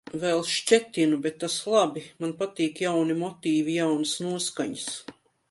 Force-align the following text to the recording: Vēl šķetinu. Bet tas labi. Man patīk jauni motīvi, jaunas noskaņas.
Vēl 0.21 0.39
šķetinu. 0.51 1.19
Bet 1.25 1.37
tas 1.43 1.57
labi. 1.73 2.03
Man 2.25 2.33
patīk 2.41 2.81
jauni 2.87 3.19
motīvi, 3.21 3.77
jaunas 3.83 4.17
noskaņas. 4.27 4.91